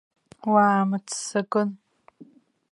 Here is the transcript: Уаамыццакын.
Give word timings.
Уаамыццакын. 0.51 1.69